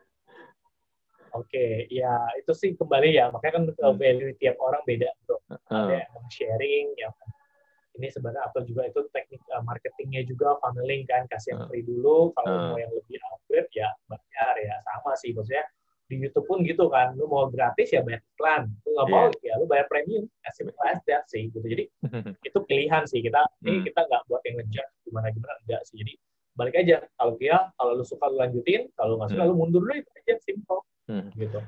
[1.34, 3.96] Oke, ya itu sih kembali ya, makanya kan hmm.
[3.98, 5.42] value tiap orang beda, bro.
[5.66, 7.14] Ada yang sharing, yang
[7.98, 12.30] ini sebenarnya atau juga itu teknik uh, marketingnya juga funneling kan, kasih yang free dulu,
[12.38, 15.66] kalau mau yang lebih upgrade ya bayar ya sama sih, maksudnya
[16.06, 19.54] di YouTube pun gitu kan, lu mau gratis ya bayar iklan, lu nggak mau yeah.
[19.58, 21.66] ya lu bayar premium, as simple as that sih, gitu.
[21.66, 21.90] Jadi
[22.48, 23.84] itu pilihan sih kita, ini hmm.
[23.90, 26.14] kita nggak buat yang ngejar gimana gimana enggak sih, jadi
[26.54, 29.50] balik aja kalau dia kalau lu suka lu lanjutin kalau nggak suka hmm.
[29.50, 31.28] lu mundur dulu itu aja simple Hmm.
[31.36, 31.58] Gitu.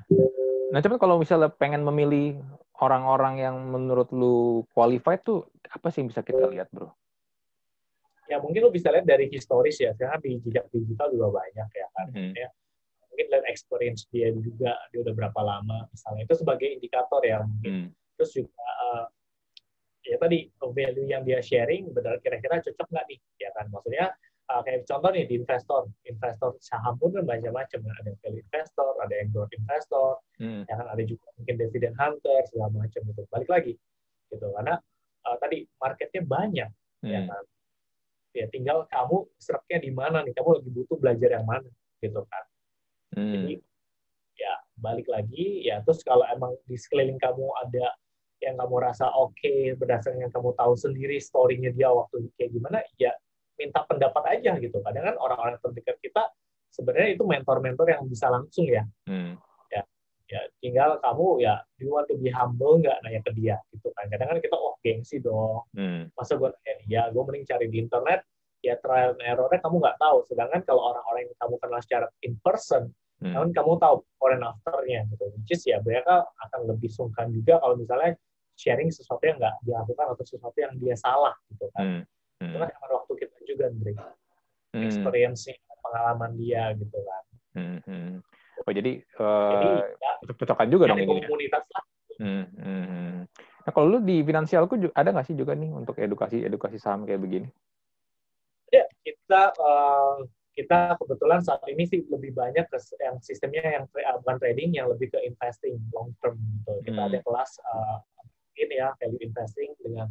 [0.72, 2.40] Nah, cuman kalau misalnya pengen memilih
[2.82, 6.92] orang-orang yang menurut lu qualified tuh apa sih yang bisa kita lihat, bro?
[8.26, 11.86] Ya mungkin lu bisa lihat dari historis ya, karena di jejak digital juga banyak ya
[11.94, 12.06] kan.
[12.10, 12.32] Hmm.
[12.34, 12.48] Ya.
[13.12, 16.26] Mungkin lihat experience dia juga, dia udah berapa lama misalnya.
[16.26, 17.72] Itu sebagai indikator ya mungkin.
[17.72, 17.88] Hmm.
[18.18, 19.04] Terus juga uh,
[20.06, 24.14] ya tadi value yang dia sharing benar kira-kira cocok nggak nih ya kan maksudnya
[24.50, 28.90] uh, kayak contoh nih di investor, investor saham pun kan macam-macam, ada yang value investor,
[29.02, 30.62] ada yang growth investor, hmm.
[30.66, 33.22] ya kan ada juga mungkin dividend hunter segala macam itu.
[33.30, 33.72] Balik lagi,
[34.30, 34.74] gitu karena
[35.26, 37.12] uh, tadi marketnya banyak, ya hmm.
[37.12, 37.44] ya kan.
[38.36, 41.68] Ya tinggal kamu seraknya di mana nih, kamu lagi butuh belajar yang mana,
[42.04, 42.44] gitu kan.
[43.16, 43.32] Hmm.
[43.32, 43.54] Jadi
[44.36, 47.96] ya balik lagi, ya terus kalau emang di sekeliling kamu ada
[48.44, 52.84] yang kamu rasa oke okay, berdasarkan yang kamu tahu sendiri story-nya dia waktu kayak gimana,
[53.00, 53.16] ya
[53.56, 54.78] minta pendapat aja gitu.
[54.84, 56.28] Kadang kan orang-orang terdekat kita
[56.70, 58.84] sebenarnya itu mentor-mentor yang bisa langsung ya.
[59.08, 59.40] Hmm.
[59.72, 59.82] Ya,
[60.28, 64.06] ya tinggal kamu ya you want to be humble nggak nanya ke dia gitu kan.
[64.12, 65.64] Kadang kan kita oh gengsi dong.
[65.72, 66.12] Hmm.
[66.12, 68.20] Masa gue nanya dia, gue mending cari di internet
[68.64, 70.18] ya trial and errornya kamu nggak tahu.
[70.28, 72.92] Sedangkan kalau orang-orang yang kamu kenal secara in person,
[73.24, 73.32] hmm.
[73.32, 75.24] kan kamu tahu before and afternya gitu.
[75.32, 78.18] Which is ya mereka akan lebih sungkan juga kalau misalnya
[78.56, 81.84] sharing sesuatu yang nggak dilakukan atau sesuatu yang dia salah gitu kan.
[81.84, 82.02] Hmm.
[82.36, 82.52] Hmm.
[82.52, 83.92] Itu kan waktu kita juga Andre
[84.76, 84.84] hmm.
[84.84, 85.48] experience
[85.80, 87.22] pengalaman dia gitu kan
[87.56, 88.20] hmm.
[88.64, 89.68] Oh jadi, uh, jadi
[90.00, 91.20] ya, cocokan juga dong ini.
[91.20, 91.28] Ya?
[91.28, 91.84] Komunitas lah.
[92.16, 93.16] Hmm, hmm, hmm.
[93.62, 97.20] Nah kalau lu di finansialku ada nggak sih juga nih untuk edukasi edukasi saham kayak
[97.20, 97.48] begini?
[98.72, 100.24] Ya kita uh,
[100.56, 104.88] kita kebetulan saat ini sih lebih banyak ke yang sistemnya yang uh, bukan trading yang
[104.88, 106.72] lebih ke investing long term gitu.
[106.90, 107.08] Kita hmm.
[107.12, 108.00] ada kelas uh,
[108.56, 110.08] ini ya value investing dengan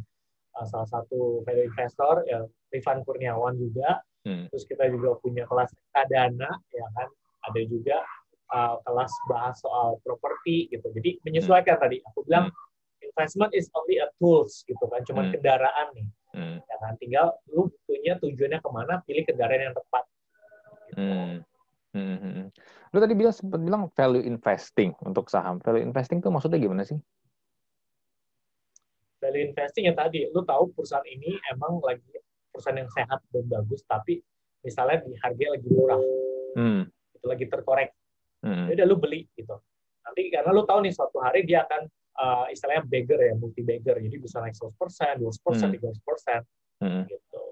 [0.56, 4.00] uh, salah satu value investor ya Rifan Kurniawan juga.
[4.26, 4.50] Hmm.
[4.50, 5.70] Terus kita juga punya kelas
[6.10, 7.08] dana ya kan.
[7.46, 8.02] Ada juga
[8.50, 10.90] uh, kelas bahas soal properti gitu.
[10.90, 11.84] Jadi menyesuaikan hmm.
[11.86, 13.06] tadi aku bilang hmm.
[13.06, 15.32] investment is only a tools gitu kan, cuma hmm.
[15.38, 16.08] kendaraan nih.
[16.36, 16.58] Hmm.
[16.58, 20.04] Ya kan tinggal lu punya tujuannya ke mana, pilih kendaraan yang tepat
[20.96, 21.42] Hmm.
[21.92, 22.16] Hmm.
[22.22, 22.46] hmm, hmm.
[22.94, 25.58] Lu tadi bilang sempat bilang value investing untuk saham.
[25.60, 26.96] Value investing itu maksudnya gimana sih?
[29.36, 32.00] Value investing yang tadi, lu tahu perusahaan ini emang lagi
[32.48, 34.24] perusahaan yang sehat dan bagus, tapi
[34.64, 36.00] misalnya di harga lagi murah,
[36.56, 36.82] hmm.
[36.88, 37.92] itu lagi terkorek,
[38.40, 38.72] hmm.
[38.72, 39.52] Ya udah lu beli gitu.
[40.08, 41.84] Nanti karena lu tahu nih suatu hari dia akan
[42.16, 45.84] uh, istilahnya beggar ya, multi beggar, jadi bisa naik 100%, 200%, hmm.
[46.80, 47.02] 300%, hmm.
[47.12, 47.42] gitu.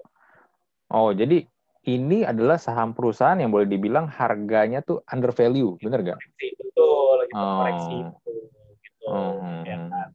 [0.89, 1.45] Oh, jadi
[1.85, 6.19] ini adalah saham perusahaan yang boleh dibilang harganya tuh under value, bener gak?
[6.41, 7.57] Betul, lagi oh.
[7.61, 7.97] koreksi.
[8.81, 9.37] Gitu, oh.
[9.69, 10.09] ya kan?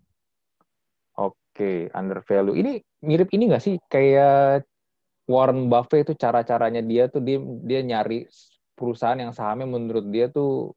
[1.61, 2.57] Oke, okay, under value.
[2.57, 4.65] Ini mirip ini nggak sih kayak
[5.29, 8.25] Warren Buffett itu cara-caranya dia tuh dia dia nyari
[8.73, 10.73] perusahaan yang sahamnya menurut dia tuh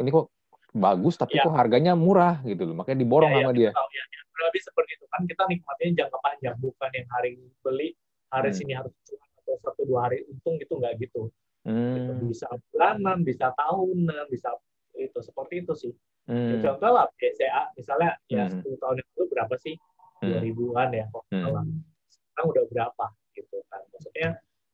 [0.00, 0.32] ini kok
[0.72, 1.44] bagus tapi ya.
[1.44, 3.70] kok harganya murah gitu loh makanya diborong ya, sama ya, dia.
[3.76, 4.20] Tahu, ya, ya.
[4.48, 7.88] Lebih seperti itu kan kita nikmatnya jangka panjang bukan yang hari beli
[8.32, 8.56] hari hmm.
[8.56, 11.28] sini harus cuma atau satu dua hari untung gitu nggak gitu.
[11.68, 12.24] Hmm.
[12.24, 14.48] bisa bulanan, bisa tahunan, bisa
[14.96, 15.92] itu seperti itu sih.
[16.28, 16.60] Hmm.
[16.60, 18.60] Ya, contoh lah BCA misalnya ya, hmm.
[18.60, 19.74] ya 10 tahun yang lalu berapa sih?
[20.20, 20.44] Hmm.
[20.44, 21.68] 2000-an ya kok hmm.
[22.12, 23.80] Sekarang udah berapa gitu kan.
[23.88, 24.28] Maksudnya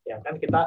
[0.05, 0.63] ya kan kita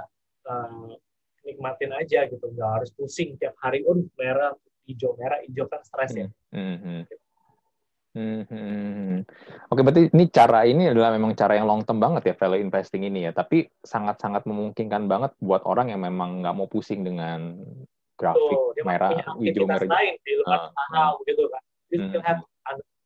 [0.47, 0.95] uh,
[1.43, 4.55] nikmatin aja gitu, nggak harus pusing tiap hari un oh, merah
[4.87, 6.27] hijau merah hijau kan stres ya.
[6.55, 6.77] Hmm.
[6.79, 7.01] Hmm.
[7.03, 7.25] Gitu.
[8.17, 9.21] Hmm.
[9.69, 13.05] Oke, berarti ini cara ini adalah memang cara yang long term banget ya value investing
[13.05, 13.31] ini ya.
[13.35, 17.61] Tapi sangat-sangat memungkinkan banget buat orang yang memang nggak mau pusing dengan
[18.17, 19.85] grafik oh, merah, hijau, merah.
[19.85, 21.63] lain di luar uh, uh, gitu kan.
[21.93, 22.09] You hmm.
[22.11, 22.41] still have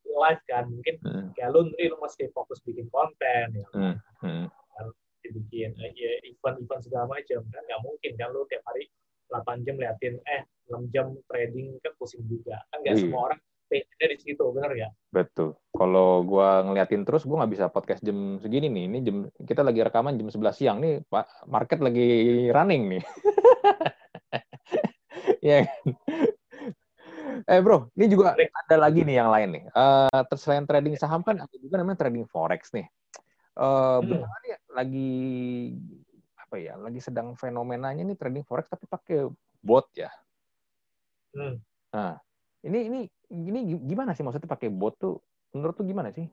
[0.07, 0.63] life kan.
[0.71, 1.27] Mungkin hmm.
[1.35, 3.67] kayak lu, lu masih fokus bikin konten ya.
[3.75, 3.95] Hmm.
[4.23, 4.47] Hmm.
[5.21, 8.91] bikin eh, ya, event-event segala macam kan nggak mungkin kan lu tiap hari
[9.31, 13.03] 8 jam liatin eh 6 jam trading kan pusing juga kan nggak iya.
[13.07, 13.39] semua orang
[13.71, 14.89] passionnya di situ, benar ya?
[15.15, 15.55] Betul.
[15.71, 18.83] Kalau gue ngeliatin terus, gue nggak bisa podcast jam segini nih.
[18.91, 21.47] Ini jam kita lagi rekaman jam 11 siang nih, Pak.
[21.47, 22.09] Market lagi
[22.51, 23.03] running nih.
[25.41, 25.65] ya.
[27.51, 29.63] eh bro, ini juga ada lagi nih yang lain nih.
[29.73, 32.87] Uh, selain trading saham kan ada juga namanya trading forex nih.
[33.57, 34.23] Uh, hmm.
[34.23, 35.11] nih lagi
[36.37, 36.73] apa ya?
[36.77, 39.27] Lagi sedang fenomenanya nih trading forex tapi pakai
[39.59, 40.13] bot ya.
[41.33, 41.57] Hmm.
[41.91, 42.15] Nah,
[42.63, 42.99] ini ini
[43.31, 45.17] ini gimana sih maksudnya pakai bot tuh?
[45.51, 46.29] Menurut tuh gimana sih?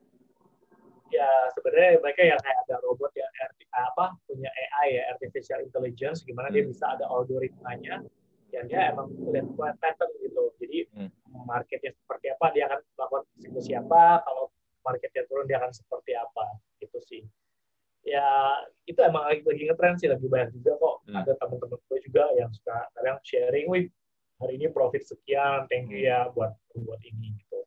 [1.08, 3.32] Ya sebenarnya mereka yang kayak ada robot yang
[3.78, 6.54] apa punya AI ya artificial intelligence gimana hmm.
[6.58, 8.02] dia bisa ada algoritmanya
[8.52, 10.42] yang dia emang lihat pattern gitu.
[10.58, 11.10] Jadi hmm.
[11.44, 14.44] marketnya seperti apa dia akan melakukan eksekusi apa kalau
[14.82, 16.46] marketnya turun dia akan seperti apa
[16.80, 17.22] gitu sih.
[18.06, 18.24] Ya
[18.88, 21.16] itu emang lagi lagi ngetren sih lagi banyak juga kok hmm.
[21.18, 23.84] ada teman-teman gue juga yang suka kadang sharing, wih
[24.38, 27.58] hari ini profit sekian, thank you ya buat buat ini gitu.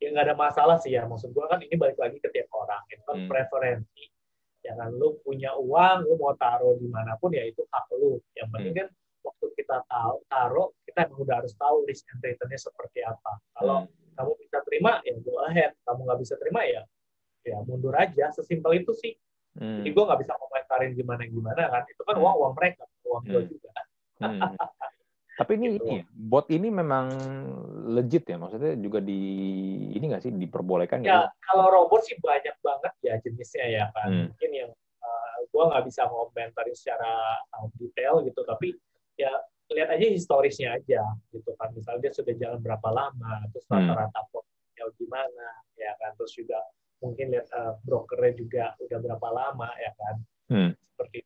[0.00, 2.80] Ya nggak ada masalah sih ya, maksud gue kan ini balik lagi ke tiap orang,
[2.88, 3.28] itu kan hmm.
[3.28, 4.04] preferensi.
[4.60, 8.20] Ya kan, lu punya uang, lu mau taruh di mana pun ya itu hak lu.
[8.36, 8.80] Yang penting hmm.
[8.84, 8.88] kan
[9.24, 13.32] waktu kita tahu taruh, kita udah harus tahu risk and return-nya seperti apa.
[13.56, 14.16] Kalau hmm.
[14.16, 15.72] kamu bisa terima, ya go ahead.
[15.86, 16.82] Kamu nggak bisa terima ya,
[17.46, 18.32] ya mundur aja.
[18.34, 19.14] Sesimpel itu sih.
[19.58, 19.82] Hmm.
[19.82, 21.82] Jadi gue nggak bisa komentarin gimana-gimana kan.
[21.88, 22.24] Itu kan hmm.
[22.24, 23.32] uang uang mereka, uang hmm.
[23.32, 23.70] gue juga.
[24.20, 24.40] Hmm.
[25.40, 25.88] Tapi ini, gitu.
[25.88, 27.06] ini bot ini memang
[27.96, 29.16] legit ya, maksudnya juga di
[29.96, 31.08] ini nggak sih diperbolehkan ya?
[31.08, 34.08] Ya kalau robot sih banyak banget ya jenisnya ya kan.
[34.12, 34.24] Hmm.
[34.28, 38.76] Mungkin yang uh, gua nggak bisa ngomentarin secara uh, detail gitu, tapi
[39.20, 39.32] ya
[39.70, 41.70] lihat aja historisnya aja gitu kan.
[41.76, 43.74] Misalnya dia sudah jalan berapa lama, terus hmm.
[43.76, 46.10] rata-rata portnya gimana, ya kan.
[46.18, 46.58] Terus juga
[47.00, 50.14] mungkin lihat uh, brokernya juga udah berapa lama ya kan.
[50.50, 50.70] Hmm.
[50.74, 51.22] Seperti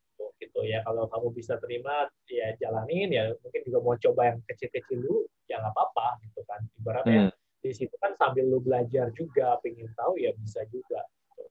[0.54, 5.02] gitu ya kalau kamu bisa terima ya jalanin ya mungkin juga mau coba yang kecil-kecil
[5.02, 7.34] dulu ya nggak apa-apa gitu kan ibaratnya hmm.
[7.64, 11.42] di situ kan sambil lu belajar juga pengen tahu ya bisa juga gitu.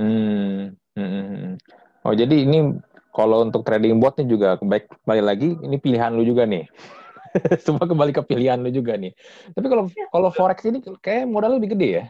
[0.00, 0.74] hmm.
[0.98, 1.10] Hmm.
[1.10, 1.54] hmm, hmm.
[2.08, 2.58] oh jadi ini
[3.10, 6.64] kalau untuk trading bot nih juga baik kembali lagi ini pilihan lu juga nih
[7.64, 9.14] semua kembali ke pilihan lu juga nih
[9.54, 12.04] tapi kalau ya, kalau forex ini kayak modal lebih gede ya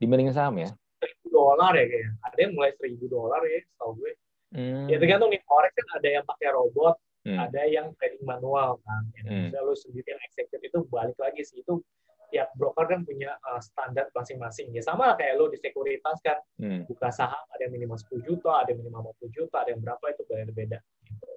[0.00, 0.68] dibanding saham ya
[1.00, 4.12] seribu dolar ya kayaknya ada yang mulai seribu dolar ya tau gue
[4.54, 4.86] Hmm.
[4.86, 6.94] Ya tergantung nih forex kan ada yang pakai robot,
[7.26, 7.38] hmm.
[7.38, 9.02] ada yang trading manual kan.
[9.26, 9.50] Hmm.
[9.50, 11.82] Misalnya lu sendiri yang execute itu balik lagi sih itu
[12.30, 14.72] tiap broker kan punya uh, standar masing-masing.
[14.74, 16.90] Ya sama kayak lo di sekuritas kan, hmm.
[16.90, 20.04] buka saham ada yang minimal 10 juta, ada yang minimal 50 juta, ada yang berapa
[20.10, 20.78] itu beda-beda.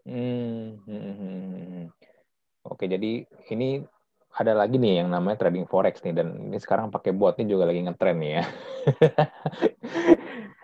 [0.05, 0.81] Hmm.
[0.85, 1.01] Hmm.
[1.01, 1.85] hmm, hmm.
[2.69, 3.81] Oke, jadi ini
[4.37, 7.65] ada lagi nih yang namanya trading forex nih dan ini sekarang pakai bot ini juga
[7.65, 8.43] lagi ngetren nih ya.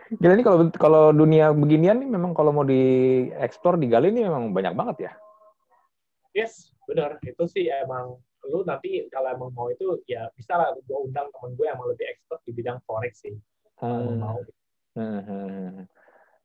[0.21, 4.73] Gila nih kalau kalau dunia beginian nih memang kalau mau diekspor digali ini memang banyak
[4.77, 5.11] banget ya.
[6.37, 7.17] Yes, benar.
[7.25, 11.51] Itu sih emang lu nanti kalau emang mau itu ya bisa lah gue undang temen
[11.57, 13.35] gue yang lebih expert di bidang forex sih
[13.81, 14.21] hmm.
[14.21, 14.39] mau
[14.95, 15.85] hmm, hmm, hmm.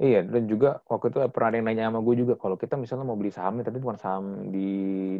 [0.00, 3.04] Iya, dan juga waktu itu pernah ada yang nanya sama gue juga, kalau kita misalnya
[3.04, 4.68] mau beli sahamnya, tapi bukan saham di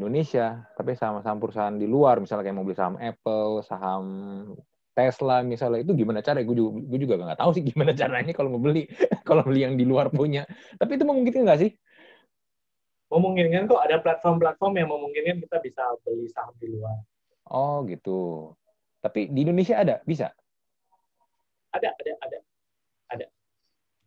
[0.00, 4.04] Indonesia, tapi saham-saham perusahaan di luar, misalnya kayak mau beli saham Apple, saham
[4.96, 6.40] Tesla misalnya, itu gimana cara?
[6.40, 8.88] Gue juga, gue juga nggak tahu sih gimana caranya kalau mau beli,
[9.28, 10.48] kalau beli yang di luar punya.
[10.80, 11.76] Tapi itu memungkinkan nggak sih?
[13.10, 16.96] Memungkinkan kok ada platform-platform yang memungkinkan kita bisa beli saham di luar.
[17.50, 18.54] Oh gitu.
[19.02, 20.30] Tapi di Indonesia ada, bisa?
[21.74, 22.38] Ada, ada, ada,
[23.10, 23.26] ada.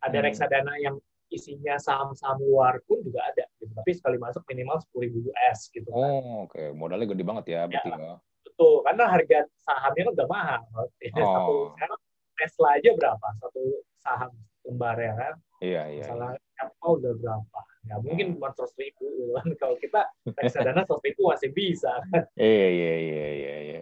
[0.04, 0.26] Ada hmm.
[0.26, 0.96] reksadana yang
[1.28, 3.44] isinya saham-saham luar pun juga ada.
[3.60, 3.72] Gitu.
[3.76, 5.88] Tapi sekali masuk minimal sepuluh ribu US gitu.
[5.92, 6.00] Kan.
[6.00, 6.72] Oh oke, okay.
[6.72, 7.96] modalnya gede banget ya, berarti ya.
[8.00, 8.14] ya.
[8.44, 10.62] Betul, karena harga sahamnya kan udah mahal.
[10.72, 10.86] Oh.
[11.12, 12.00] Satu sekarang
[12.34, 13.26] Tesla aja berapa?
[13.42, 13.62] Satu
[14.00, 14.32] saham
[14.64, 15.34] lembar ya kan?
[15.60, 16.04] Iya iya.
[16.06, 16.62] Misalnya iya.
[16.64, 17.60] Apple udah berapa?
[17.84, 19.46] Nggak mungkin cuma seratus ribu gitu kan.
[19.60, 20.00] Kalau kita
[20.36, 21.92] reksadana seratus ribu masih bisa
[22.40, 23.80] iya iya iya iya iya.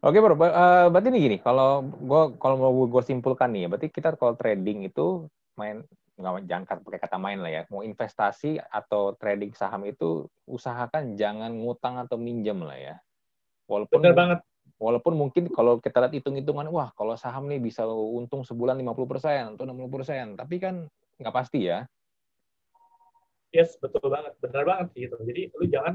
[0.00, 0.36] Oke bro.
[0.36, 4.36] Uh, berarti ini gini kalau gue kalau mau gue simpulkan nih ya berarti kita kalau
[4.36, 5.84] trading itu main
[6.16, 7.62] nggak jangan pakai kata main lah ya.
[7.68, 12.96] Mau investasi atau trading saham itu usahakan jangan ngutang atau minjem lah ya.
[13.68, 14.40] Walaupun Bener banget.
[14.76, 19.64] walaupun mungkin kalau kita lihat hitung-hitungan wah kalau saham nih bisa untung sebulan 50% atau
[19.64, 20.84] 60% tapi kan
[21.16, 21.88] nggak pasti ya
[23.56, 24.36] yes betul banget.
[24.44, 25.16] Benar banget gitu.
[25.24, 25.94] Jadi lu jangan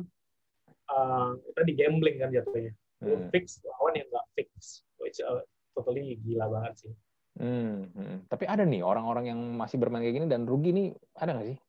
[0.90, 2.74] uh, kita di gambling kan jatuhnya.
[3.06, 3.30] Lu hmm.
[3.30, 5.46] fix lawan yang nggak fix which uh,
[5.78, 6.94] totally gila banget sih.
[7.40, 8.28] Hmm, hmm.
[8.28, 10.88] tapi ada nih orang-orang yang masih bermain kayak gini dan rugi nih.
[11.16, 11.60] Ada nggak sih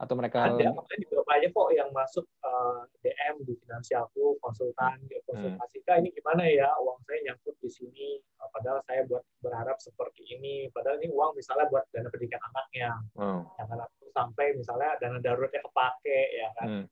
[0.00, 5.28] atau mereka ada di beberapa aja kok yang masuk uh, DM di finansialku konsultan hmm.
[5.28, 8.08] konsultasi kak ini gimana ya uang saya nyangkut di sini
[8.40, 12.90] uh, padahal saya buat berharap seperti ini padahal ini uang misalnya buat dana pendidikan anaknya
[13.20, 13.40] hmm.
[13.60, 16.84] jangan aku sampai misalnya dana daruratnya kepake ya kan hmm.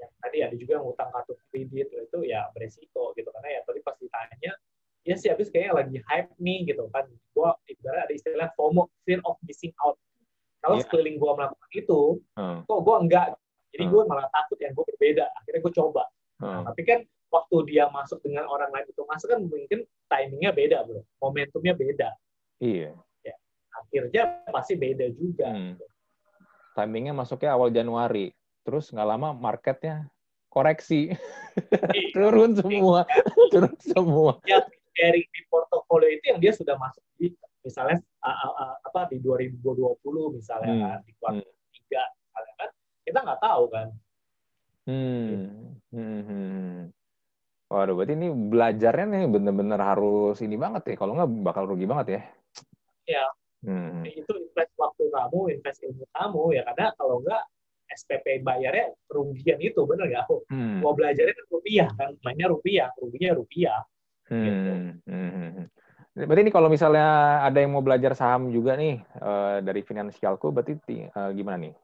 [0.00, 3.84] yang tadi ada juga yang utang kartu kredit itu ya beresiko gitu karena ya tadi
[3.84, 4.52] pas ditanya
[5.04, 7.04] ya sih habis kayaknya lagi hype nih gitu kan
[7.36, 10.00] gua ibarat ada istilah FOMO fear of missing out
[10.64, 10.84] kalau yeah.
[10.88, 12.00] sekeliling gue melakukan itu,
[12.40, 12.58] hmm.
[12.64, 13.26] kok gue enggak.
[13.76, 13.92] Jadi hmm.
[13.92, 15.24] gue malah takut yang gue berbeda.
[15.36, 16.02] Akhirnya gue coba.
[16.40, 16.48] Hmm.
[16.48, 16.98] Nah, tapi kan
[17.28, 22.08] waktu dia masuk dengan orang lain itu masuk kan mungkin timingnya beda bro, momentumnya beda.
[22.64, 22.96] Iya.
[23.20, 23.36] Ya.
[23.76, 25.52] Akhirnya pasti beda juga.
[25.52, 25.76] Hmm.
[26.72, 28.32] Timingnya masuknya awal Januari,
[28.64, 30.10] terus nggak lama marketnya
[30.50, 32.14] koreksi, iya.
[32.16, 33.06] turun semua,
[33.52, 34.38] turun semua.
[34.46, 34.62] Ya
[34.94, 40.36] dari di portofolio itu yang dia sudah masuk di misalnya uh, uh, apa di 2020
[40.36, 40.82] misalnya hmm.
[40.84, 41.72] kan, di kuartal hmm.
[41.72, 42.70] tiga misalnya kan
[43.08, 43.88] kita nggak tahu kan
[44.86, 45.36] hmm.
[45.90, 46.20] Hmm.
[46.28, 46.78] hmm.
[47.74, 50.96] Waduh, berarti ini belajarnya nih bener-bener harus ini banget ya.
[51.00, 52.20] Kalau nggak bakal rugi banget ya.
[53.18, 53.26] Ya.
[53.64, 54.04] Hmm.
[54.04, 56.62] Itu invest waktu kamu, invest ilmu kamu ya.
[56.70, 57.42] Karena kalau nggak
[57.98, 60.24] SPP bayarnya kerugian itu bener nggak?
[60.52, 60.86] Hmm.
[60.86, 63.80] Mau belajarnya kan rupiah kan, mainnya rupiah, ruginya rupiah.
[64.28, 64.44] Hmm.
[64.44, 64.70] Gitu.
[65.10, 65.66] Hmm.
[66.14, 70.78] Berarti ini kalau misalnya ada yang mau belajar saham juga nih uh, dari finansialku, berarti
[71.10, 71.74] uh, gimana nih?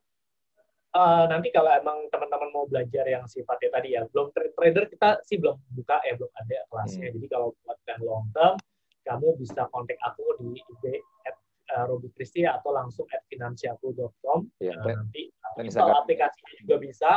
[0.90, 5.38] Uh, nanti kalau emang teman-teman mau belajar yang sifatnya tadi ya, belum trader kita sih
[5.38, 7.10] belum buka ya, belum ada kelasnya.
[7.10, 7.14] Hmm.
[7.18, 8.54] Jadi kalau buat yang long term,
[9.02, 10.84] kamu bisa kontak aku di ig
[11.26, 11.36] at
[11.74, 12.10] uh, Robi
[12.46, 14.46] atau langsung at finansialku.com.
[14.62, 17.10] Ya, uh, nanti install aplikasinya juga bisa,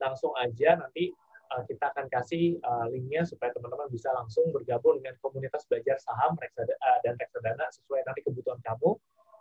[0.00, 1.23] langsung aja nanti Eh,
[1.68, 6.98] kita akan kasih uh, linknya supaya teman-teman bisa langsung bergabung dengan komunitas belajar saham uh,
[7.06, 8.90] dan reksadana sesuai nanti kebutuhan kamu,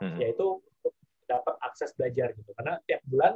[0.04, 0.18] hmm.
[0.22, 0.94] yaitu untuk
[1.26, 2.52] dapat akses belajar gitu.
[2.56, 3.34] Karena tiap bulan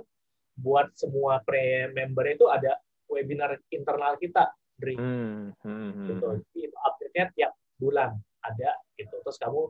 [0.58, 2.78] buat semua pre-member itu ada
[3.08, 4.98] webinar internal kita, Dri.
[4.98, 5.54] Hmm.
[5.64, 5.92] Hmm.
[5.94, 6.28] hmm gitu.
[6.28, 6.42] Hmm.
[6.54, 8.12] Jadi update-nya tiap bulan
[8.46, 9.16] ada gitu.
[9.22, 9.62] Terus kamu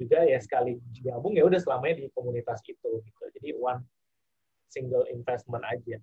[0.00, 3.24] juga ya sekali gabung ya udah selamanya di komunitas itu gitu.
[3.36, 3.84] Jadi one
[4.70, 5.98] single investment aja.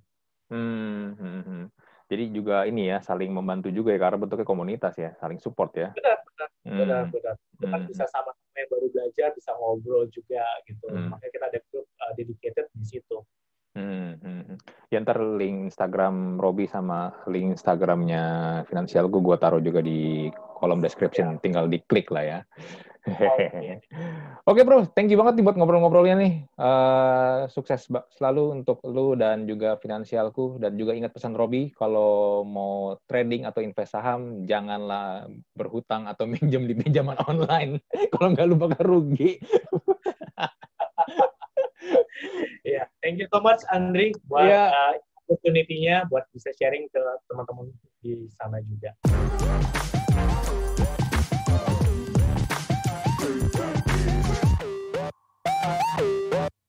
[0.48, 1.68] Hmm.
[2.08, 5.91] Jadi juga ini ya saling membantu juga ya karena bentuknya komunitas ya, saling support ya.
[5.91, 6.78] Benar, benar, hmm.
[6.80, 7.36] benar, benar.
[7.60, 7.88] Kita hmm.
[7.91, 10.88] bisa sama-sama yang baru belajar, bisa ngobrol juga gitu.
[10.88, 11.12] Hmm.
[11.12, 13.17] Makanya kita ada grup uh, dedicated di situ.
[13.78, 14.58] Hmm, hmm, hmm.
[14.89, 18.24] Ya ntar link Instagram Robi sama link Instagramnya
[18.65, 21.41] Finansial gue gue taruh juga di kolom description, ya.
[21.43, 22.39] tinggal diklik lah ya.
[24.48, 26.34] Oke bro, thank you banget nih buat ngobrol-ngobrolnya nih.
[26.60, 33.00] Uh, sukses selalu untuk lu dan juga finansialku dan juga ingat pesan Robi kalau mau
[33.08, 37.80] trading atau invest saham janganlah berhutang atau minjem di pinjaman online.
[38.13, 39.39] kalau nggak lu bakal rugi.
[42.67, 44.76] Ya, yeah, thank you so much Andri buat yeah.
[44.76, 47.00] uh, opportunity-nya buat bisa sharing ke
[47.32, 47.72] teman-teman
[48.04, 48.91] di sana juga.